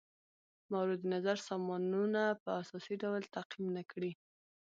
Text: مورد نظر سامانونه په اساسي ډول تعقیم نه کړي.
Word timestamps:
مورد 0.73 1.01
نظر 1.13 1.37
سامانونه 1.49 2.21
په 2.43 2.49
اساسي 2.61 2.95
ډول 3.03 3.21
تعقیم 3.35 3.65
نه 3.77 3.83
کړي. 3.91 4.11